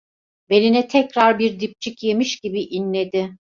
[0.49, 3.35] Beline tekrar bir dipçik yemiş gibi inledi.